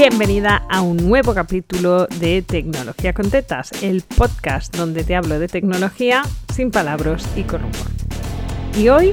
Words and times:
Bienvenida 0.00 0.64
a 0.70 0.80
un 0.80 0.96
nuevo 0.96 1.34
capítulo 1.34 2.06
de 2.06 2.40
Tecnología 2.42 3.12
con 3.12 3.32
Tetas, 3.32 3.82
el 3.82 4.02
podcast 4.02 4.76
donde 4.76 5.02
te 5.02 5.16
hablo 5.16 5.40
de 5.40 5.48
tecnología 5.48 6.22
sin 6.54 6.70
palabras 6.70 7.28
y 7.36 7.42
con 7.42 7.62
humor. 7.62 7.74
Y 8.76 8.90
hoy 8.90 9.12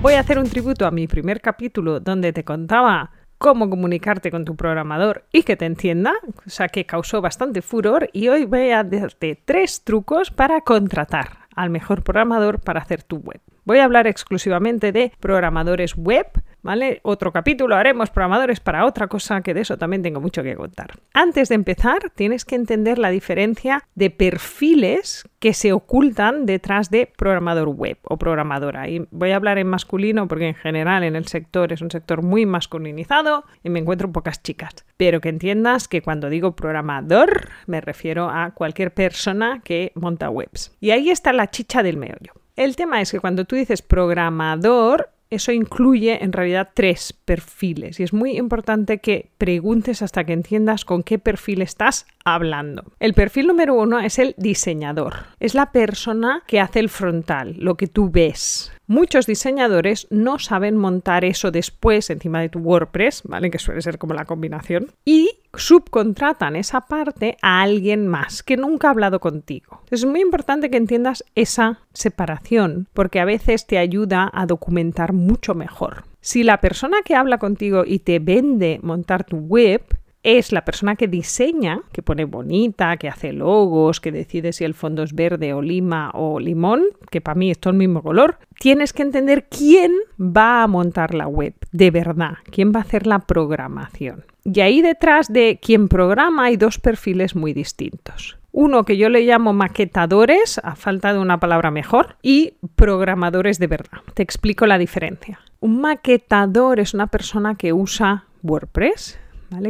voy 0.00 0.14
a 0.14 0.20
hacer 0.20 0.38
un 0.38 0.48
tributo 0.48 0.86
a 0.86 0.90
mi 0.90 1.06
primer 1.06 1.42
capítulo 1.42 2.00
donde 2.00 2.32
te 2.32 2.44
contaba 2.44 3.10
cómo 3.36 3.68
comunicarte 3.68 4.30
con 4.30 4.46
tu 4.46 4.56
programador 4.56 5.26
y 5.32 5.42
que 5.42 5.56
te 5.56 5.66
entienda, 5.66 6.14
o 6.46 6.48
sea 6.48 6.68
que 6.68 6.86
causó 6.86 7.20
bastante 7.20 7.60
furor 7.60 8.08
y 8.14 8.28
hoy 8.28 8.46
voy 8.46 8.70
a 8.70 8.84
darte 8.84 9.38
tres 9.44 9.84
trucos 9.84 10.30
para 10.30 10.62
contratar 10.62 11.40
al 11.54 11.68
mejor 11.68 12.02
programador 12.02 12.58
para 12.58 12.80
hacer 12.80 13.02
tu 13.02 13.18
web. 13.18 13.42
Voy 13.64 13.80
a 13.80 13.84
hablar 13.84 14.06
exclusivamente 14.06 14.92
de 14.92 15.12
programadores 15.20 15.94
web, 15.94 16.26
¿vale? 16.62 17.00
Otro 17.02 17.32
capítulo 17.32 17.76
haremos 17.76 18.10
programadores 18.10 18.60
para 18.60 18.86
otra 18.86 19.08
cosa, 19.08 19.42
que 19.42 19.54
de 19.54 19.60
eso 19.60 19.76
también 19.76 20.02
tengo 20.02 20.20
mucho 20.20 20.42
que 20.42 20.56
contar. 20.56 20.92
Antes 21.12 21.48
de 21.48 21.56
empezar, 21.56 22.10
tienes 22.14 22.44
que 22.44 22.54
entender 22.54 22.98
la 22.98 23.10
diferencia 23.10 23.84
de 23.94 24.10
perfiles 24.10 25.24
que 25.38 25.54
se 25.54 25.72
ocultan 25.72 26.46
detrás 26.46 26.90
de 26.90 27.12
programador 27.16 27.68
web 27.68 27.98
o 28.04 28.16
programadora. 28.16 28.88
Y 28.88 29.06
voy 29.10 29.32
a 29.32 29.36
hablar 29.36 29.58
en 29.58 29.66
masculino 29.66 30.28
porque 30.28 30.48
en 30.48 30.54
general 30.54 31.02
en 31.02 31.16
el 31.16 31.26
sector 31.26 31.72
es 31.72 31.82
un 31.82 31.90
sector 31.90 32.22
muy 32.22 32.46
masculinizado 32.46 33.44
y 33.62 33.70
me 33.70 33.80
encuentro 33.80 34.12
pocas 34.12 34.42
chicas. 34.42 34.72
Pero 34.96 35.20
que 35.20 35.28
entiendas 35.28 35.88
que 35.88 36.02
cuando 36.02 36.30
digo 36.30 36.54
programador 36.54 37.48
me 37.66 37.80
refiero 37.80 38.30
a 38.30 38.52
cualquier 38.52 38.94
persona 38.94 39.60
que 39.64 39.92
monta 39.94 40.30
webs. 40.30 40.76
Y 40.80 40.92
ahí 40.92 41.10
está 41.10 41.32
la 41.32 41.50
chicha 41.50 41.82
del 41.82 41.96
meollo. 41.96 42.32
El 42.54 42.76
tema 42.76 43.00
es 43.00 43.10
que 43.10 43.20
cuando 43.20 43.46
tú 43.46 43.56
dices 43.56 43.80
programador, 43.80 45.11
eso 45.34 45.52
incluye 45.52 46.22
en 46.22 46.32
realidad 46.32 46.70
tres 46.74 47.12
perfiles 47.12 47.98
y 47.98 48.02
es 48.02 48.12
muy 48.12 48.36
importante 48.36 48.98
que 48.98 49.30
preguntes 49.38 50.02
hasta 50.02 50.24
que 50.24 50.32
entiendas 50.32 50.84
con 50.84 51.02
qué 51.02 51.18
perfil 51.18 51.62
estás 51.62 52.06
hablando. 52.24 52.84
El 53.00 53.14
perfil 53.14 53.46
número 53.46 53.74
uno 53.74 54.00
es 54.00 54.18
el 54.18 54.34
diseñador. 54.36 55.14
Es 55.40 55.54
la 55.54 55.72
persona 55.72 56.42
que 56.46 56.60
hace 56.60 56.80
el 56.80 56.88
frontal, 56.88 57.56
lo 57.58 57.76
que 57.76 57.86
tú 57.86 58.10
ves. 58.10 58.72
Muchos 58.86 59.26
diseñadores 59.26 60.06
no 60.10 60.38
saben 60.38 60.76
montar 60.76 61.24
eso 61.24 61.50
después 61.50 62.10
encima 62.10 62.40
de 62.40 62.48
tu 62.48 62.58
WordPress, 62.58 63.22
¿vale? 63.24 63.50
Que 63.50 63.58
suele 63.58 63.80
ser 63.80 63.98
como 63.98 64.12
la 64.12 64.26
combinación. 64.26 64.92
Y 65.04 65.30
subcontratan 65.54 66.56
esa 66.56 66.82
parte 66.82 67.36
a 67.42 67.62
alguien 67.62 68.06
más 68.06 68.42
que 68.42 68.56
nunca 68.56 68.88
ha 68.88 68.92
hablado 68.92 69.20
contigo. 69.20 69.82
Es 69.90 70.04
muy 70.04 70.20
importante 70.20 70.70
que 70.70 70.76
entiendas 70.76 71.24
esa 71.34 71.80
separación 71.92 72.88
porque 72.92 73.20
a 73.20 73.24
veces 73.24 73.66
te 73.66 73.78
ayuda 73.78 74.30
a 74.32 74.46
documentar 74.46 75.12
mucho 75.12 75.54
mejor. 75.54 76.04
Si 76.20 76.44
la 76.44 76.60
persona 76.60 76.98
que 77.04 77.16
habla 77.16 77.38
contigo 77.38 77.84
y 77.84 77.98
te 77.98 78.18
vende 78.18 78.78
montar 78.82 79.24
tu 79.24 79.38
web 79.38 79.82
es 80.22 80.52
la 80.52 80.64
persona 80.64 80.96
que 80.96 81.08
diseña, 81.08 81.80
que 81.92 82.02
pone 82.02 82.24
bonita, 82.24 82.96
que 82.96 83.08
hace 83.08 83.32
logos, 83.32 84.00
que 84.00 84.12
decide 84.12 84.52
si 84.52 84.64
el 84.64 84.74
fondo 84.74 85.02
es 85.02 85.14
verde 85.14 85.52
o 85.52 85.62
lima 85.62 86.10
o 86.14 86.38
limón, 86.38 86.84
que 87.10 87.20
para 87.20 87.34
mí 87.34 87.50
es 87.50 87.58
todo 87.58 87.72
el 87.72 87.78
mismo 87.78 88.02
color, 88.02 88.38
tienes 88.58 88.92
que 88.92 89.02
entender 89.02 89.48
quién 89.48 89.92
va 90.18 90.62
a 90.62 90.68
montar 90.68 91.14
la 91.14 91.26
web, 91.26 91.54
de 91.72 91.90
verdad, 91.90 92.34
quién 92.50 92.72
va 92.72 92.78
a 92.78 92.82
hacer 92.82 93.06
la 93.06 93.20
programación. 93.20 94.24
Y 94.44 94.60
ahí 94.60 94.82
detrás 94.82 95.32
de 95.32 95.58
quien 95.60 95.88
programa 95.88 96.44
hay 96.44 96.56
dos 96.56 96.78
perfiles 96.78 97.34
muy 97.34 97.52
distintos. 97.52 98.38
Uno 98.52 98.84
que 98.84 98.98
yo 98.98 99.08
le 99.08 99.22
llamo 99.22 99.54
maquetadores, 99.54 100.60
a 100.62 100.76
falta 100.76 101.12
de 101.12 101.18
una 101.18 101.40
palabra 101.40 101.70
mejor, 101.70 102.16
y 102.22 102.54
programadores 102.76 103.58
de 103.58 103.66
verdad. 103.66 104.00
Te 104.14 104.22
explico 104.22 104.66
la 104.66 104.78
diferencia. 104.78 105.40
Un 105.60 105.80
maquetador 105.80 106.78
es 106.78 106.92
una 106.92 107.06
persona 107.06 107.54
que 107.54 107.72
usa 107.72 108.26
WordPress, 108.42 109.18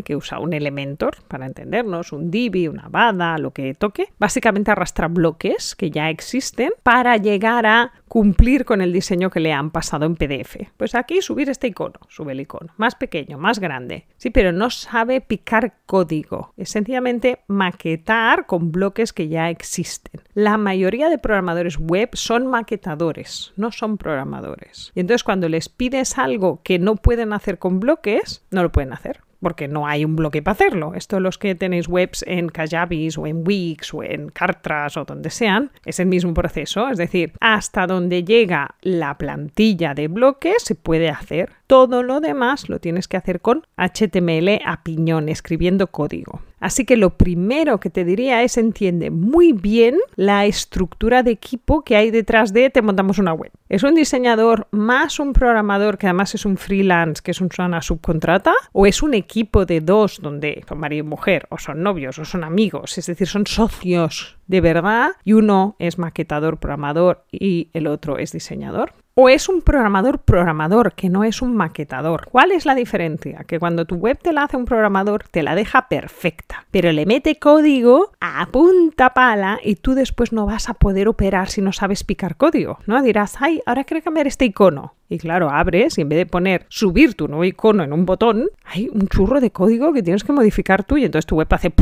que 0.05 0.17
usa 0.17 0.39
un 0.39 0.53
Elementor, 0.53 1.17
para 1.29 1.47
entendernos, 1.47 2.13
un 2.13 2.31
Divi, 2.31 2.69
una 2.69 2.89
Bada, 2.89 3.37
lo 3.39 3.53
que 3.53 3.75
toque. 3.75 4.13
Básicamente 4.19 4.71
arrastra 4.71 5.09
bloques 5.09 5.75
que 5.75 5.91
ya 5.91 6.09
existen 6.11 6.71
para 6.83 7.17
llegar 7.17 7.67
a 7.67 7.93
cumplir 8.13 8.67
con 8.67 8.83
el 8.83 8.93
diseño 8.93 9.31
que 9.31 9.41
le 9.41 9.55
han 9.55 9.71
pasado 9.71 10.05
en 10.05 10.17
PDF. 10.17 10.57
Pues 10.77 10.95
aquí 10.95 11.23
subir 11.23 11.49
este 11.49 11.69
icono, 11.69 11.99
sube 12.09 12.33
el 12.33 12.41
icono, 12.41 12.73
más 12.77 12.95
pequeño, 12.95 13.39
más 13.39 13.59
grande. 13.59 14.07
Sí, 14.19 14.29
pero 14.29 14.53
no 14.53 14.69
sabe 14.69 15.23
picar 15.23 15.79
código. 15.87 16.53
Es 16.59 16.69
sencillamente 16.69 17.41
maquetar 17.47 18.45
con 18.45 18.71
bloques 18.71 19.15
que 19.15 19.29
ya 19.29 19.49
existen. 19.49 20.21
La 20.35 20.59
mayoría 20.59 21.09
de 21.09 21.17
programadores 21.17 21.79
web 21.79 22.11
son 22.13 22.47
maquetadores, 22.47 23.55
no 23.57 23.73
son 23.73 23.97
programadores. 23.97 24.93
Y 24.95 25.01
entonces 25.01 25.25
cuando 25.25 25.49
les 25.49 25.71
pides 25.71 26.19
algo 26.19 26.61
que 26.63 26.79
no 26.79 26.97
pueden 26.97 27.33
hacer 27.33 27.59
con 27.59 27.81
bloques, 27.81 28.45
no 28.51 28.63
lo 28.63 28.73
pueden 28.73 28.93
hacer 28.93 29.21
porque 29.43 29.69
no 29.69 29.87
hay 29.87 30.05
un 30.05 30.17
bloque 30.17 30.41
para 30.41 30.53
hacerlo. 30.53 30.95
Esto 30.95 31.21
los 31.21 31.37
que 31.37 31.55
tenéis 31.55 31.89
webs 31.89 32.25
en 32.27 32.49
Kajabis 32.49 33.19
o 33.19 33.27
en 33.27 33.43
Wix 33.47 33.93
o 33.93 34.03
en 34.03 34.29
Cartras 34.29 34.97
o 34.97 35.05
donde 35.05 35.31
sean, 35.31 35.71
es 35.85 36.01
el 36.01 36.07
mismo 36.07 36.33
proceso, 36.33 36.89
es 36.89 36.99
decir, 36.99 37.33
hasta 37.41 37.87
donde 37.87 38.25
llega 38.25 38.77
la 38.81 39.19
plantilla 39.19 39.95
de 39.95 40.09
bloques 40.09 40.63
se 40.63 40.75
puede 40.75 41.11
hacer. 41.11 41.51
Todo 41.73 42.03
lo 42.03 42.21
demás 42.21 42.69
lo 42.69 42.81
tienes 42.81 43.09
que 43.09 43.17
hacer 43.17 43.41
con 43.41 43.67
HTML 43.79 44.61
a 44.63 44.83
piñón, 44.83 45.31
escribiendo 45.31 45.87
código. 45.87 46.43
Así 46.61 46.85
que 46.85 46.99
lo 46.99 47.17
primero 47.17 47.81
que 47.81 47.89
te 47.89 48.05
diría 48.05 48.43
es 48.43 48.59
entiende 48.59 49.11
muy 49.11 49.55
bien 49.55 49.97
la 50.15 50.45
estructura 50.45 51.23
de 51.23 51.31
equipo 51.31 51.81
que 51.81 51.97
hay 51.97 52.11
detrás 52.11 52.53
de 52.53 52.69
te 52.69 52.83
montamos 52.83 53.19
una 53.19 53.33
web. 53.33 53.53
¿Es 53.71 53.85
un 53.85 53.95
diseñador 53.95 54.69
más 54.71 55.19
un 55.19 55.33
programador 55.33 55.97
que 55.97 56.09
además 56.09 56.35
es 56.35 56.45
un 56.45 56.59
freelance, 56.59 57.23
que 57.23 57.31
es 57.31 57.41
una 57.41 57.81
subcontrata? 57.81 58.53
¿O 58.73 58.85
es 58.85 59.03
un 59.03 59.15
equipo 59.15 59.65
de 59.65 59.81
dos 59.81 60.21
donde 60.21 60.63
son 60.69 60.79
marido 60.79 61.07
y 61.07 61.09
mujer, 61.09 61.47
o 61.49 61.57
son 61.57 61.83
novios, 61.83 62.19
o 62.19 62.27
son 62.27 62.45
amigos? 62.45 62.99
Es 62.99 63.07
decir, 63.07 63.27
son 63.27 63.47
socios 63.47 64.37
de 64.47 64.61
verdad 64.61 65.13
y 65.25 65.33
uno 65.33 65.77
es 65.79 65.99
maquetador, 65.99 66.59
programador 66.59 67.25
y 67.33 67.71
el 67.73 67.87
otro 67.87 68.19
es 68.19 68.33
diseñador 68.33 68.93
o 69.15 69.29
es 69.29 69.49
un 69.49 69.61
programador 69.61 70.21
programador, 70.21 70.95
que 70.95 71.09
no 71.09 71.25
es 71.25 71.43
un 71.43 71.55
maquetador. 71.55 72.29
¿Cuál 72.31 72.53
es 72.53 72.65
la 72.65 72.75
diferencia? 72.75 73.45
Que 73.47 73.59
cuando 73.59 73.85
tu 73.85 73.97
web 73.97 74.19
te 74.21 74.33
la 74.33 74.45
hace 74.45 74.57
un 74.57 74.65
programador, 74.65 75.25
te 75.31 75.43
la 75.43 75.55
deja 75.55 75.89
perfecta, 75.89 76.67
pero 76.71 76.93
le 76.93 77.05
mete 77.05 77.39
código 77.39 78.13
a 78.21 78.47
punta 78.47 79.13
pala 79.13 79.59
y 79.63 79.77
tú 79.77 79.95
después 79.95 80.33
no 80.33 80.47
vas 80.47 80.69
a 80.69 80.75
poder 80.75 81.09
operar 81.09 81.51
si 81.51 81.61
no 81.61 81.73
sabes 81.73 82.05
picar 82.05 82.37
código, 82.37 82.79
¿no? 82.87 83.03
Dirás, 83.03 83.37
ay, 83.41 83.61
ahora 83.67 83.85
quiero 83.85 84.03
cambiar 84.03 84.27
este 84.27 84.47
icono. 84.47 84.95
Y 85.09 85.19
claro, 85.19 85.51
abres 85.51 85.99
y 85.99 86.01
en 86.01 86.09
vez 86.09 86.19
de 86.19 86.27
poner 86.27 86.65
subir 86.71 87.15
tu 87.15 87.29
nuevo 87.29 87.45
icono 87.45 87.83
en 87.83 87.93
un 87.93 88.07
botón, 88.07 88.49
hay 88.65 88.89
un 88.91 89.09
churro 89.09 89.41
de 89.41 89.51
código 89.51 89.93
que 89.93 90.03
tienes 90.03 90.25
que 90.25 90.33
modificar 90.33 90.85
tú 90.85 90.97
y 90.97 91.05
entonces 91.05 91.27
tu 91.27 91.37
web 91.37 91.49
hace 91.51 91.73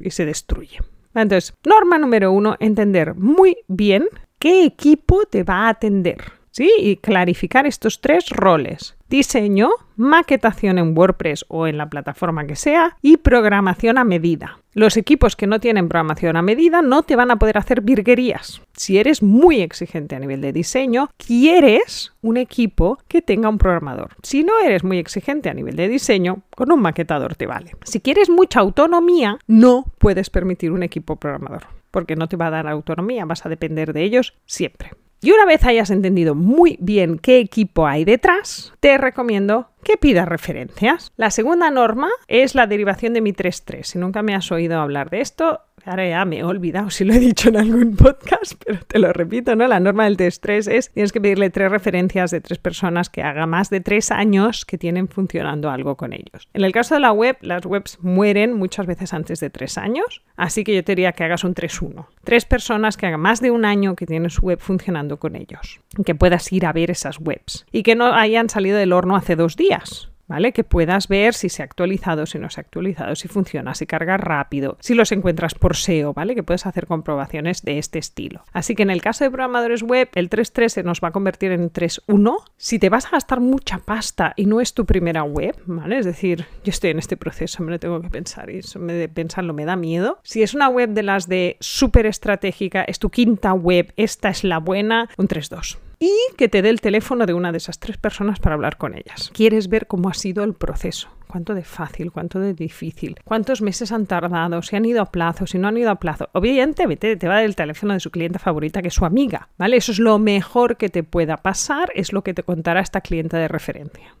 y 0.00 0.10
se 0.10 0.24
destruye. 0.24 0.78
Entonces, 1.14 1.54
norma 1.64 1.98
número 1.98 2.32
uno, 2.32 2.56
entender 2.58 3.14
muy 3.14 3.58
bien 3.68 4.06
qué 4.42 4.64
equipo 4.64 5.24
te 5.26 5.44
va 5.44 5.66
a 5.66 5.68
atender. 5.68 6.18
¿Sí? 6.50 6.70
Y 6.76 6.96
clarificar 6.96 7.64
estos 7.64 8.02
tres 8.02 8.28
roles. 8.28 8.94
Diseño, 9.08 9.70
maquetación 9.96 10.78
en 10.78 10.98
WordPress 10.98 11.46
o 11.48 11.66
en 11.66 11.78
la 11.78 11.88
plataforma 11.88 12.46
que 12.46 12.56
sea 12.56 12.98
y 13.00 13.16
programación 13.18 13.96
a 13.96 14.04
medida. 14.04 14.58
Los 14.74 14.98
equipos 14.98 15.34
que 15.34 15.46
no 15.46 15.60
tienen 15.60 15.88
programación 15.88 16.36
a 16.36 16.42
medida 16.42 16.82
no 16.82 17.04
te 17.04 17.16
van 17.16 17.30
a 17.30 17.36
poder 17.36 17.56
hacer 17.56 17.80
virguerías. 17.80 18.60
Si 18.74 18.98
eres 18.98 19.22
muy 19.22 19.62
exigente 19.62 20.14
a 20.14 20.18
nivel 20.18 20.42
de 20.42 20.52
diseño, 20.52 21.08
quieres 21.16 22.12
un 22.20 22.36
equipo 22.36 22.98
que 23.08 23.22
tenga 23.22 23.48
un 23.48 23.56
programador. 23.56 24.10
Si 24.22 24.42
no 24.42 24.58
eres 24.58 24.84
muy 24.84 24.98
exigente 24.98 25.48
a 25.48 25.54
nivel 25.54 25.76
de 25.76 25.88
diseño, 25.88 26.42
con 26.54 26.70
un 26.70 26.82
maquetador 26.82 27.34
te 27.34 27.46
vale. 27.46 27.76
Si 27.84 28.00
quieres 28.00 28.28
mucha 28.28 28.60
autonomía, 28.60 29.38
no 29.46 29.86
puedes 29.98 30.28
permitir 30.28 30.70
un 30.72 30.82
equipo 30.82 31.16
programador 31.16 31.81
porque 31.92 32.16
no 32.16 32.28
te 32.28 32.36
va 32.36 32.48
a 32.48 32.50
dar 32.50 32.66
autonomía, 32.66 33.24
vas 33.24 33.46
a 33.46 33.48
depender 33.48 33.92
de 33.92 34.02
ellos 34.02 34.34
siempre. 34.44 34.90
Y 35.24 35.30
una 35.30 35.46
vez 35.46 35.64
hayas 35.64 35.90
entendido 35.90 36.34
muy 36.34 36.76
bien 36.80 37.16
qué 37.16 37.38
equipo 37.38 37.86
hay 37.86 38.04
detrás, 38.04 38.72
te 38.80 38.98
recomiendo 38.98 39.70
que 39.84 39.96
pidas 39.96 40.26
referencias. 40.26 41.12
La 41.16 41.30
segunda 41.30 41.70
norma 41.70 42.08
es 42.26 42.56
la 42.56 42.66
derivación 42.66 43.14
de 43.14 43.20
mi 43.20 43.32
3.3. 43.32 43.84
Si 43.84 43.98
nunca 43.98 44.22
me 44.22 44.34
has 44.34 44.50
oído 44.50 44.80
hablar 44.80 45.10
de 45.10 45.20
esto, 45.20 45.60
Ahora 45.84 46.08
ya 46.08 46.24
me 46.24 46.38
he 46.38 46.44
olvidado 46.44 46.90
si 46.90 47.04
lo 47.04 47.12
he 47.12 47.18
dicho 47.18 47.48
en 47.48 47.56
algún 47.56 47.96
podcast, 47.96 48.54
pero 48.64 48.78
te 48.86 48.98
lo 48.98 49.12
repito, 49.12 49.56
¿no? 49.56 49.66
La 49.66 49.80
norma 49.80 50.04
del 50.04 50.16
test 50.16 50.42
3 50.42 50.68
es 50.68 50.90
tienes 50.90 51.12
que 51.12 51.20
pedirle 51.20 51.50
tres 51.50 51.70
referencias 51.70 52.30
de 52.30 52.40
tres 52.40 52.58
personas 52.58 53.10
que 53.10 53.22
haga 53.22 53.46
más 53.46 53.68
de 53.70 53.80
tres 53.80 54.10
años 54.10 54.64
que 54.64 54.78
tienen 54.78 55.08
funcionando 55.08 55.70
algo 55.70 55.96
con 55.96 56.12
ellos. 56.12 56.48
En 56.54 56.64
el 56.64 56.72
caso 56.72 56.94
de 56.94 57.00
la 57.00 57.12
web, 57.12 57.36
las 57.40 57.66
webs 57.66 57.98
mueren 58.00 58.54
muchas 58.54 58.86
veces 58.86 59.12
antes 59.12 59.40
de 59.40 59.50
tres 59.50 59.76
años, 59.76 60.22
así 60.36 60.62
que 60.62 60.74
yo 60.74 60.84
te 60.84 60.92
diría 60.92 61.12
que 61.12 61.24
hagas 61.24 61.44
un 61.44 61.54
3-1. 61.54 62.06
Tres 62.22 62.44
personas 62.44 62.96
que 62.96 63.06
hagan 63.06 63.20
más 63.20 63.40
de 63.40 63.50
un 63.50 63.64
año 63.64 63.96
que 63.96 64.06
tienen 64.06 64.30
su 64.30 64.42
web 64.42 64.60
funcionando 64.60 65.18
con 65.18 65.34
ellos, 65.34 65.80
que 66.04 66.14
puedas 66.14 66.52
ir 66.52 66.66
a 66.66 66.72
ver 66.72 66.90
esas 66.90 67.18
webs 67.18 67.66
y 67.72 67.82
que 67.82 67.96
no 67.96 68.14
hayan 68.14 68.48
salido 68.48 68.78
del 68.78 68.92
horno 68.92 69.16
hace 69.16 69.36
dos 69.36 69.56
días 69.56 70.11
¿vale? 70.32 70.52
Que 70.52 70.64
puedas 70.64 71.08
ver 71.08 71.34
si 71.34 71.50
se 71.50 71.60
ha 71.60 71.66
actualizado, 71.66 72.24
si 72.24 72.38
no 72.38 72.48
se 72.48 72.58
ha 72.58 72.62
actualizado, 72.62 73.14
si 73.16 73.28
funciona, 73.28 73.74
si 73.74 73.86
carga 73.86 74.16
rápido, 74.16 74.78
si 74.80 74.94
los 74.94 75.12
encuentras 75.12 75.54
por 75.54 75.76
SEO, 75.76 76.14
¿vale? 76.14 76.34
Que 76.34 76.42
puedes 76.42 76.64
hacer 76.64 76.86
comprobaciones 76.86 77.62
de 77.62 77.76
este 77.76 77.98
estilo. 77.98 78.42
Así 78.50 78.74
que 78.74 78.82
en 78.82 78.88
el 78.88 79.02
caso 79.02 79.24
de 79.24 79.30
programadores 79.30 79.82
web, 79.82 80.08
el 80.14 80.30
3.3 80.30 80.68
se 80.70 80.82
nos 80.84 81.00
va 81.00 81.08
a 81.08 81.10
convertir 81.10 81.52
en 81.52 81.70
3.1. 81.70 82.36
Si 82.56 82.78
te 82.78 82.88
vas 82.88 83.04
a 83.04 83.10
gastar 83.10 83.40
mucha 83.40 83.76
pasta 83.76 84.32
y 84.34 84.46
no 84.46 84.62
es 84.62 84.72
tu 84.72 84.86
primera 84.86 85.22
web, 85.22 85.54
¿vale? 85.66 85.98
Es 85.98 86.06
decir, 86.06 86.46
yo 86.64 86.70
estoy 86.70 86.90
en 86.90 86.98
este 86.98 87.18
proceso, 87.18 87.62
me 87.62 87.70
lo 87.70 87.78
tengo 87.78 88.00
que 88.00 88.08
pensar 88.08 88.48
y 88.48 88.60
eso 88.60 88.78
me 88.78 88.94
de 88.94 89.10
pensarlo 89.10 89.52
me 89.52 89.66
da 89.66 89.76
miedo. 89.76 90.18
Si 90.22 90.42
es 90.42 90.54
una 90.54 90.70
web 90.70 90.90
de 90.90 91.02
las 91.02 91.28
de 91.28 91.58
súper 91.60 92.06
estratégica, 92.06 92.84
es 92.84 92.98
tu 92.98 93.10
quinta 93.10 93.52
web, 93.52 93.92
esta 93.98 94.30
es 94.30 94.44
la 94.44 94.56
buena, 94.56 95.10
un 95.18 95.28
3.2 95.28 95.76
y 96.02 96.34
que 96.36 96.48
te 96.48 96.62
dé 96.62 96.68
el 96.68 96.80
teléfono 96.80 97.26
de 97.26 97.32
una 97.32 97.52
de 97.52 97.58
esas 97.58 97.78
tres 97.78 97.96
personas 97.96 98.40
para 98.40 98.56
hablar 98.56 98.76
con 98.76 98.96
ellas. 98.96 99.30
Quieres 99.32 99.68
ver 99.68 99.86
cómo 99.86 100.08
ha 100.08 100.14
sido 100.14 100.42
el 100.42 100.52
proceso, 100.52 101.08
cuánto 101.28 101.54
de 101.54 101.62
fácil, 101.62 102.10
cuánto 102.10 102.40
de 102.40 102.54
difícil, 102.54 103.20
cuántos 103.24 103.62
meses 103.62 103.92
han 103.92 104.06
tardado, 104.06 104.62
si 104.62 104.74
han 104.74 104.84
ido 104.84 105.00
a 105.00 105.12
plazo, 105.12 105.46
si 105.46 105.58
no 105.58 105.68
han 105.68 105.76
ido 105.76 105.90
a 105.90 106.00
plazo. 106.00 106.28
Obviamente 106.32 107.16
te 107.16 107.28
va 107.28 107.34
a 107.34 107.36
dar 107.36 107.44
el 107.44 107.54
teléfono 107.54 107.94
de 107.94 108.00
su 108.00 108.10
clienta 108.10 108.40
favorita, 108.40 108.82
que 108.82 108.88
es 108.88 108.94
su 108.94 109.04
amiga, 109.04 109.48
¿vale? 109.58 109.76
Eso 109.76 109.92
es 109.92 110.00
lo 110.00 110.18
mejor 110.18 110.76
que 110.76 110.88
te 110.88 111.04
pueda 111.04 111.36
pasar, 111.36 111.92
es 111.94 112.12
lo 112.12 112.22
que 112.24 112.34
te 112.34 112.42
contará 112.42 112.80
esta 112.80 113.00
clienta 113.00 113.38
de 113.38 113.46
referencia. 113.46 114.16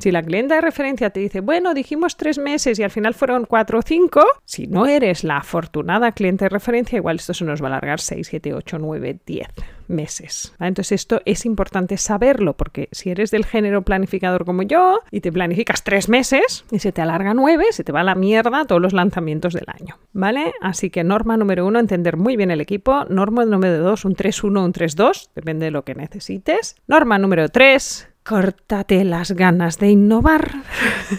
Si 0.00 0.10
la 0.10 0.24
clienta 0.24 0.56
de 0.56 0.62
referencia 0.62 1.10
te 1.10 1.20
dice, 1.20 1.40
bueno, 1.40 1.74
dijimos 1.74 2.16
tres 2.16 2.38
meses 2.38 2.76
y 2.80 2.82
al 2.82 2.90
final 2.90 3.14
fueron 3.14 3.44
cuatro 3.44 3.78
o 3.78 3.82
cinco, 3.82 4.24
si 4.44 4.66
no 4.66 4.86
eres 4.86 5.22
la 5.22 5.36
afortunada 5.36 6.10
cliente 6.10 6.46
de 6.46 6.48
referencia, 6.48 6.96
igual 6.96 7.16
esto 7.16 7.34
se 7.34 7.44
nos 7.44 7.62
va 7.62 7.66
a 7.66 7.68
alargar 7.68 8.00
seis, 8.00 8.26
siete, 8.26 8.52
ocho, 8.52 8.78
nueve, 8.80 9.16
diez 9.24 9.46
meses. 9.90 10.54
Entonces 10.58 10.92
esto 10.92 11.20
es 11.24 11.44
importante 11.44 11.96
saberlo 11.96 12.56
porque 12.56 12.88
si 12.92 13.10
eres 13.10 13.30
del 13.30 13.44
género 13.44 13.82
planificador 13.82 14.44
como 14.44 14.62
yo 14.62 15.00
y 15.10 15.20
te 15.20 15.32
planificas 15.32 15.84
tres 15.84 16.08
meses 16.08 16.64
y 16.70 16.78
se 16.78 16.92
te 16.92 17.02
alarga 17.02 17.34
nueve, 17.34 17.66
se 17.70 17.84
te 17.84 17.92
va 17.92 18.00
a 18.00 18.04
la 18.04 18.14
mierda 18.14 18.64
todos 18.64 18.80
los 18.80 18.92
lanzamientos 18.92 19.52
del 19.52 19.66
año. 19.66 19.98
¿Vale? 20.12 20.52
Así 20.60 20.90
que 20.90 21.04
norma 21.04 21.36
número 21.36 21.66
uno, 21.66 21.78
entender 21.78 22.16
muy 22.16 22.36
bien 22.36 22.50
el 22.50 22.60
equipo. 22.60 23.04
Norma 23.08 23.44
número 23.44 23.78
dos, 23.78 24.04
un 24.04 24.14
3-1, 24.14 24.64
un 24.64 24.72
3-2, 24.72 25.30
depende 25.34 25.66
de 25.66 25.70
lo 25.70 25.84
que 25.84 25.94
necesites. 25.94 26.76
Norma 26.86 27.18
número 27.18 27.48
tres, 27.48 28.09
córtate 28.22 29.04
las 29.04 29.32
ganas 29.32 29.78
de 29.78 29.90
innovar. 29.90 30.50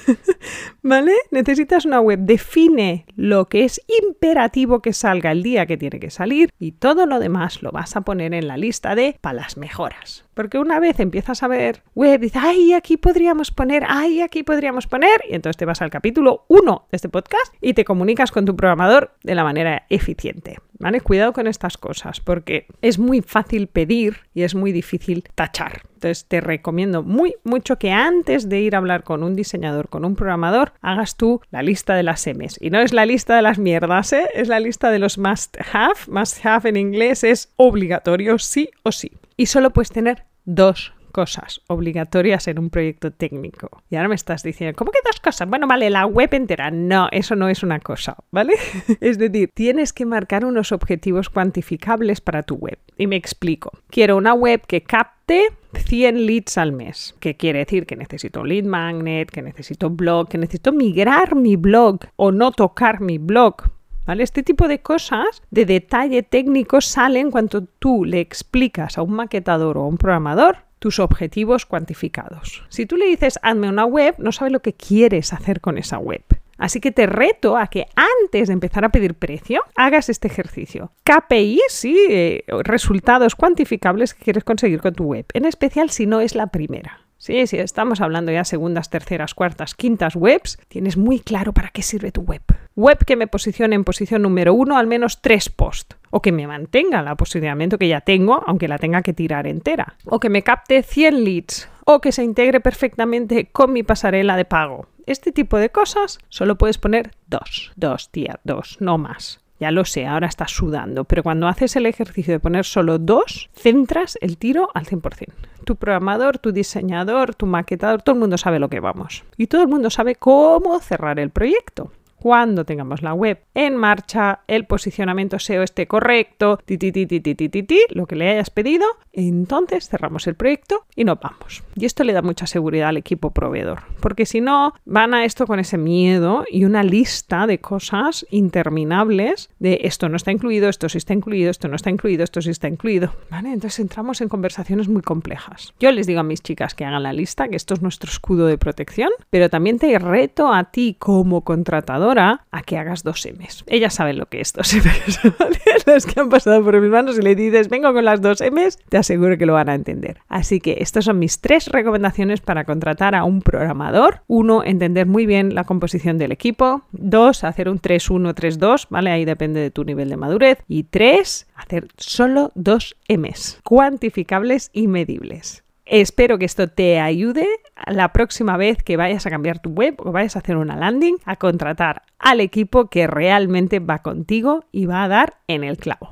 ¿Vale? 0.83 1.13
Necesitas 1.29 1.85
una 1.85 1.99
web. 1.99 2.19
Define 2.19 3.05
lo 3.15 3.47
que 3.49 3.65
es 3.65 3.81
imperativo 4.03 4.81
que 4.81 4.93
salga 4.93 5.31
el 5.31 5.43
día 5.43 5.65
que 5.65 5.77
tiene 5.77 5.99
que 5.99 6.09
salir 6.09 6.49
y 6.59 6.73
todo 6.73 7.05
lo 7.05 7.19
demás 7.19 7.61
lo 7.61 7.71
vas 7.71 7.95
a 7.95 8.01
poner 8.01 8.33
en 8.33 8.47
la 8.47 8.57
lista 8.57 8.95
de 8.95 9.17
para 9.21 9.33
las 9.33 9.57
mejoras. 9.57 10.25
Porque 10.33 10.57
una 10.57 10.79
vez 10.79 10.99
empiezas 10.99 11.43
a 11.43 11.47
ver 11.47 11.83
web, 11.93 12.19
dices, 12.19 12.41
ay, 12.43 12.73
aquí 12.73 12.97
podríamos 12.97 13.51
poner, 13.51 13.83
ay, 13.87 14.21
aquí 14.21 14.43
podríamos 14.43 14.87
poner, 14.87 15.21
y 15.29 15.35
entonces 15.35 15.57
te 15.57 15.65
vas 15.65 15.81
al 15.81 15.89
capítulo 15.89 16.45
1 16.47 16.87
de 16.89 16.95
este 16.95 17.09
podcast 17.09 17.53
y 17.59 17.73
te 17.73 17.85
comunicas 17.85 18.31
con 18.31 18.45
tu 18.45 18.55
programador 18.55 19.13
de 19.23 19.35
la 19.35 19.43
manera 19.43 19.85
eficiente. 19.89 20.57
¿Vale? 20.79 21.01
Cuidado 21.01 21.33
con 21.33 21.45
estas 21.45 21.77
cosas 21.77 22.21
porque 22.21 22.65
es 22.81 22.97
muy 22.97 23.21
fácil 23.21 23.67
pedir 23.67 24.21
y 24.33 24.43
es 24.43 24.55
muy 24.55 24.71
difícil 24.71 25.23
tachar. 25.35 25.90
Entonces 26.01 26.25
te 26.25 26.41
recomiendo 26.41 27.03
muy 27.03 27.35
mucho 27.43 27.77
que 27.77 27.91
antes 27.91 28.49
de 28.49 28.59
ir 28.59 28.73
a 28.73 28.79
hablar 28.79 29.03
con 29.03 29.21
un 29.21 29.35
diseñador, 29.35 29.87
con 29.87 30.03
un 30.03 30.15
programador, 30.15 30.73
hagas 30.81 31.15
tú 31.15 31.41
la 31.51 31.61
lista 31.61 31.93
de 31.93 32.01
las 32.01 32.25
M's. 32.25 32.57
Y 32.59 32.71
no 32.71 32.79
es 32.79 32.91
la 32.91 33.05
lista 33.05 33.35
de 33.35 33.43
las 33.43 33.59
mierdas, 33.59 34.11
¿eh? 34.11 34.27
es 34.33 34.47
la 34.47 34.59
lista 34.59 34.89
de 34.89 34.97
los 34.97 35.19
must 35.19 35.57
have. 35.71 35.99
Must 36.07 36.43
have 36.43 36.67
en 36.67 36.75
inglés 36.75 37.23
es 37.23 37.53
obligatorio 37.55 38.39
sí 38.39 38.71
o 38.81 38.91
sí. 38.91 39.11
Y 39.37 39.45
solo 39.45 39.69
puedes 39.69 39.91
tener 39.91 40.25
dos 40.43 40.91
cosas 41.11 41.61
obligatorias 41.67 42.47
en 42.47 42.59
un 42.59 42.69
proyecto 42.69 43.11
técnico. 43.11 43.83
Y 43.89 43.95
ahora 43.95 44.09
me 44.09 44.15
estás 44.15 44.43
diciendo, 44.43 44.75
¿cómo 44.75 44.91
que 44.91 44.99
dos 45.05 45.19
cosas? 45.19 45.47
Bueno, 45.47 45.67
vale, 45.67 45.89
la 45.89 46.05
web 46.05 46.33
entera. 46.33 46.71
No, 46.71 47.07
eso 47.11 47.35
no 47.35 47.49
es 47.49 47.63
una 47.63 47.79
cosa, 47.79 48.17
¿vale? 48.31 48.53
es 49.01 49.17
decir, 49.17 49.49
tienes 49.53 49.93
que 49.93 50.05
marcar 50.05 50.45
unos 50.45 50.71
objetivos 50.71 51.29
cuantificables 51.29 52.21
para 52.21 52.43
tu 52.43 52.55
web. 52.55 52.79
Y 52.97 53.07
me 53.07 53.15
explico. 53.15 53.71
Quiero 53.89 54.17
una 54.17 54.33
web 54.33 54.61
que 54.65 54.83
capte 54.83 55.47
100 55.73 56.25
leads 56.25 56.57
al 56.57 56.71
mes. 56.71 57.15
¿Qué 57.19 57.35
quiere 57.35 57.59
decir? 57.59 57.85
Que 57.85 57.95
necesito 57.95 58.43
lead 58.43 58.65
magnet, 58.65 59.29
que 59.29 59.41
necesito 59.41 59.89
blog, 59.89 60.29
que 60.29 60.37
necesito 60.37 60.71
migrar 60.71 61.35
mi 61.35 61.55
blog 61.55 61.99
o 62.15 62.31
no 62.31 62.51
tocar 62.51 63.01
mi 63.01 63.17
blog 63.17 63.63
¿Vale? 64.05 64.23
Este 64.23 64.43
tipo 64.43 64.67
de 64.67 64.81
cosas 64.81 65.43
de 65.51 65.65
detalle 65.65 66.23
técnico 66.23 66.81
salen 66.81 67.29
cuando 67.29 67.63
tú 67.63 68.03
le 68.03 68.19
explicas 68.19 68.97
a 68.97 69.03
un 69.03 69.13
maquetador 69.13 69.77
o 69.77 69.83
a 69.83 69.87
un 69.87 69.97
programador 69.97 70.57
tus 70.81 70.97
objetivos 70.97 71.67
cuantificados. 71.67 72.63
Si 72.69 72.87
tú 72.87 72.97
le 72.97 73.05
dices, 73.05 73.37
hazme 73.43 73.69
una 73.69 73.85
web, 73.85 74.15
no 74.17 74.31
sabe 74.31 74.49
lo 74.49 74.63
que 74.63 74.73
quieres 74.73 75.31
hacer 75.31 75.61
con 75.61 75.77
esa 75.77 75.99
web. 75.99 76.23
Así 76.57 76.79
que 76.79 76.91
te 76.91 77.05
reto 77.05 77.55
a 77.55 77.67
que 77.67 77.85
antes 77.95 78.47
de 78.47 78.53
empezar 78.53 78.83
a 78.83 78.89
pedir 78.89 79.13
precio, 79.13 79.61
hagas 79.75 80.09
este 80.09 80.27
ejercicio. 80.27 80.91
KPI, 81.03 81.61
sí, 81.69 81.95
eh, 82.09 82.43
resultados 82.63 83.35
cuantificables 83.35 84.15
que 84.15 84.23
quieres 84.23 84.43
conseguir 84.43 84.81
con 84.81 84.95
tu 84.95 85.03
web, 85.03 85.27
en 85.35 85.45
especial 85.45 85.91
si 85.91 86.07
no 86.07 86.19
es 86.19 86.33
la 86.33 86.47
primera. 86.47 87.01
Sí, 87.21 87.45
sí, 87.45 87.57
estamos 87.57 88.01
hablando 88.01 88.31
ya 88.31 88.43
segundas, 88.43 88.89
terceras, 88.89 89.35
cuartas, 89.35 89.75
quintas 89.75 90.15
webs, 90.15 90.57
tienes 90.69 90.97
muy 90.97 91.19
claro 91.19 91.53
para 91.53 91.69
qué 91.69 91.83
sirve 91.83 92.11
tu 92.11 92.21
web. 92.21 92.41
Web 92.75 93.05
que 93.05 93.15
me 93.15 93.27
posicione 93.27 93.75
en 93.75 93.83
posición 93.83 94.23
número 94.23 94.55
uno 94.55 94.75
al 94.75 94.87
menos 94.87 95.21
tres 95.21 95.47
posts 95.47 95.97
o 96.09 96.23
que 96.23 96.31
me 96.31 96.47
mantenga 96.47 97.03
la 97.03 97.13
posicionamiento 97.13 97.77
que 97.77 97.89
ya 97.89 98.01
tengo, 98.01 98.41
aunque 98.47 98.67
la 98.67 98.79
tenga 98.79 99.03
que 99.03 99.13
tirar 99.13 99.45
entera, 99.45 99.97
o 100.05 100.19
que 100.19 100.31
me 100.31 100.41
capte 100.41 100.81
100 100.81 101.23
leads, 101.23 101.69
o 101.85 102.01
que 102.01 102.11
se 102.11 102.23
integre 102.23 102.59
perfectamente 102.59 103.49
con 103.51 103.71
mi 103.71 103.83
pasarela 103.83 104.35
de 104.35 104.45
pago. 104.45 104.87
Este 105.05 105.31
tipo 105.31 105.57
de 105.57 105.69
cosas 105.69 106.17
solo 106.29 106.57
puedes 106.57 106.79
poner 106.79 107.11
dos, 107.27 107.71
dos, 107.75 108.09
tía, 108.09 108.39
dos, 108.43 108.77
no 108.79 108.97
más. 108.97 109.41
Ya 109.59 109.69
lo 109.69 109.85
sé, 109.85 110.07
ahora 110.07 110.25
estás 110.25 110.49
sudando, 110.49 111.03
pero 111.03 111.21
cuando 111.21 111.47
haces 111.47 111.75
el 111.75 111.85
ejercicio 111.85 112.33
de 112.33 112.39
poner 112.39 112.65
solo 112.65 112.97
dos, 112.97 113.51
centras 113.53 114.17
el 114.21 114.39
tiro 114.39 114.71
al 114.73 114.87
100%. 114.87 115.27
Tu 115.65 115.75
programador, 115.75 116.37
tu 116.39 116.51
diseñador, 116.51 117.35
tu 117.35 117.45
maquetador, 117.45 118.01
todo 118.01 118.15
el 118.15 118.19
mundo 118.19 118.37
sabe 118.37 118.59
lo 118.59 118.69
que 118.69 118.79
vamos. 118.79 119.23
Y 119.37 119.47
todo 119.47 119.61
el 119.61 119.67
mundo 119.67 119.89
sabe 119.89 120.15
cómo 120.15 120.79
cerrar 120.79 121.19
el 121.19 121.29
proyecto 121.29 121.91
cuando 122.21 122.65
tengamos 122.65 123.01
la 123.01 123.15
web 123.15 123.39
en 123.55 123.75
marcha, 123.75 124.41
el 124.47 124.67
posicionamiento 124.67 125.39
SEO 125.39 125.63
esté 125.63 125.87
correcto, 125.87 126.59
ti, 126.65 126.77
ti, 126.77 126.91
ti, 126.91 127.07
ti, 127.09 127.79
lo 127.89 128.05
que 128.05 128.15
le 128.15 128.29
hayas 128.29 128.51
pedido, 128.51 128.85
entonces 129.11 129.89
cerramos 129.89 130.27
el 130.27 130.35
proyecto 130.35 130.85
y 130.95 131.03
nos 131.03 131.19
vamos. 131.19 131.63
Y 131.75 131.85
esto 131.85 132.03
le 132.03 132.13
da 132.13 132.21
mucha 132.21 132.45
seguridad 132.45 132.89
al 132.89 132.97
equipo 132.97 133.31
proveedor, 133.31 133.79
porque 134.01 134.27
si 134.27 134.39
no, 134.39 134.75
van 134.85 135.15
a 135.15 135.25
esto 135.25 135.47
con 135.47 135.59
ese 135.59 135.79
miedo 135.79 136.45
y 136.47 136.65
una 136.65 136.83
lista 136.83 137.47
de 137.47 137.59
cosas 137.59 138.27
interminables 138.29 139.49
de 139.57 139.79
esto 139.81 140.07
no 140.07 140.15
está 140.15 140.31
incluido, 140.31 140.69
esto 140.69 140.89
sí 140.89 140.99
está 140.99 141.13
incluido, 141.13 141.49
esto 141.49 141.69
no 141.69 141.75
está 141.75 141.89
incluido, 141.89 142.23
esto 142.23 142.39
sí 142.39 142.51
está 142.51 142.67
incluido. 142.67 143.15
¿Vale? 143.31 143.51
Entonces 143.51 143.79
entramos 143.79 144.21
en 144.21 144.29
conversaciones 144.29 144.87
muy 144.87 145.01
complejas. 145.01 145.73
Yo 145.79 145.91
les 145.91 146.05
digo 146.05 146.19
a 146.19 146.23
mis 146.23 146.43
chicas 146.43 146.75
que 146.75 146.85
hagan 146.85 147.01
la 147.01 147.13
lista, 147.13 147.47
que 147.47 147.55
esto 147.55 147.73
es 147.73 147.81
nuestro 147.81 148.11
escudo 148.11 148.45
de 148.45 148.59
protección, 148.59 149.09
pero 149.31 149.49
también 149.49 149.79
te 149.79 149.97
reto 149.97 150.53
a 150.53 150.65
ti 150.65 150.95
como 150.99 151.41
contratador 151.41 152.10
a 152.19 152.61
que 152.65 152.77
hagas 152.77 153.03
dos 153.03 153.25
M's. 153.25 153.63
Ellas 153.67 153.93
saben 153.93 154.17
lo 154.17 154.27
que 154.27 154.41
es 154.41 154.53
dos 154.53 154.73
M's. 154.73 155.19
Las 155.85 156.05
que 156.05 156.19
han 156.19 156.29
pasado 156.29 156.63
por 156.63 156.79
mis 156.79 156.89
manos 156.89 157.17
y 157.17 157.21
le 157.21 157.35
dices, 157.35 157.69
vengo 157.69 157.93
con 157.93 158.05
las 158.05 158.21
dos 158.21 158.41
M's, 158.41 158.77
te 158.89 158.97
aseguro 158.97 159.37
que 159.37 159.45
lo 159.45 159.53
van 159.53 159.69
a 159.69 159.75
entender. 159.75 160.19
Así 160.27 160.59
que 160.59 160.77
estas 160.79 161.05
son 161.05 161.19
mis 161.19 161.39
tres 161.39 161.67
recomendaciones 161.67 162.41
para 162.41 162.65
contratar 162.65 163.15
a 163.15 163.23
un 163.23 163.41
programador. 163.41 164.21
Uno, 164.27 164.63
entender 164.63 165.07
muy 165.07 165.25
bien 165.25 165.55
la 165.55 165.63
composición 165.63 166.17
del 166.17 166.31
equipo. 166.31 166.83
Dos, 166.91 167.43
hacer 167.43 167.69
un 167.69 167.81
3-1-3-2, 167.81 168.87
¿vale? 168.89 169.11
Ahí 169.11 169.25
depende 169.25 169.59
de 169.59 169.71
tu 169.71 169.83
nivel 169.83 170.09
de 170.09 170.17
madurez. 170.17 170.59
Y 170.67 170.83
tres, 170.83 171.47
hacer 171.55 171.87
solo 171.97 172.51
dos 172.55 172.95
M's, 173.07 173.59
cuantificables 173.63 174.69
y 174.73 174.87
medibles. 174.87 175.63
Espero 175.91 176.39
que 176.39 176.45
esto 176.45 176.69
te 176.69 177.01
ayude 177.01 177.45
la 177.85 178.13
próxima 178.13 178.55
vez 178.55 178.81
que 178.81 178.95
vayas 178.95 179.25
a 179.25 179.29
cambiar 179.29 179.59
tu 179.59 179.71
web 179.71 179.95
o 179.97 180.13
vayas 180.13 180.37
a 180.37 180.39
hacer 180.39 180.55
una 180.55 180.77
landing 180.77 181.17
a 181.25 181.35
contratar 181.35 182.03
al 182.17 182.39
equipo 182.39 182.89
que 182.89 183.07
realmente 183.07 183.79
va 183.79 183.99
contigo 183.99 184.63
y 184.71 184.85
va 184.85 185.03
a 185.03 185.09
dar 185.09 185.33
en 185.49 185.65
el 185.65 185.75
clavo. 185.75 186.11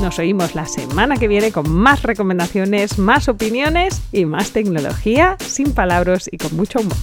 Nos 0.00 0.16
oímos 0.20 0.54
la 0.54 0.66
semana 0.66 1.16
que 1.16 1.26
viene 1.26 1.50
con 1.50 1.68
más 1.68 2.04
recomendaciones, 2.04 3.00
más 3.00 3.28
opiniones 3.28 4.00
y 4.12 4.26
más 4.26 4.52
tecnología 4.52 5.36
sin 5.40 5.74
palabras 5.74 6.28
y 6.30 6.36
con 6.36 6.54
mucho 6.54 6.78
humor. 6.78 6.96